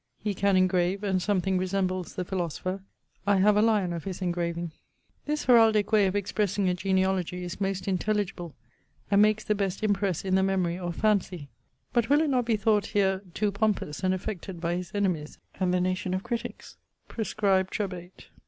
He 0.17 0.33
can 0.33 0.57
engrave 0.57 1.03
and 1.03 1.21
something 1.21 1.59
resembles 1.59 2.15
the 2.15 2.25
philosopher. 2.25 2.81
I 3.27 3.37
have 3.37 3.55
a 3.55 3.61
lyon 3.61 3.93
of 3.93 4.05
his 4.05 4.19
engraving. 4.19 4.71
This 5.27 5.45
heraldique 5.45 5.91
way 5.91 6.07
of 6.07 6.15
expressing 6.15 6.67
a 6.67 6.73
genealogie 6.73 7.43
is 7.43 7.61
most 7.61 7.87
intelligible 7.87 8.55
and 9.11 9.21
makes 9.21 9.43
the 9.43 9.53
best 9.53 9.83
impresse 9.83 10.25
in 10.25 10.33
the 10.33 10.41
memory 10.41 10.79
or 10.79 10.91
fancy; 10.91 11.49
but 11.93 12.09
will 12.09 12.21
it 12.21 12.31
not 12.31 12.45
be 12.45 12.55
thought 12.57 12.87
here 12.87 13.21
to 13.35 13.51
pompous 13.51 14.03
and 14.03 14.11
affected 14.15 14.59
by 14.59 14.75
his 14.75 14.91
enemies 14.95 15.37
and 15.59 15.71
the 15.71 15.79
nation 15.79 16.15
of 16.15 16.23
critiques? 16.23 16.77
_Prescribe 17.07 17.69
Trebate. 17.69 18.29